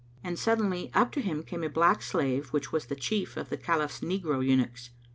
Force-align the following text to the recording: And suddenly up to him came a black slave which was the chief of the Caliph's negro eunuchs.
And 0.23 0.39
suddenly 0.39 0.89
up 0.95 1.11
to 1.11 1.21
him 1.21 1.43
came 1.43 1.63
a 1.63 1.69
black 1.69 2.01
slave 2.01 2.47
which 2.49 2.71
was 2.71 2.87
the 2.87 2.95
chief 2.95 3.37
of 3.37 3.49
the 3.49 3.57
Caliph's 3.57 3.99
negro 3.99 4.43
eunuchs. 4.43 4.89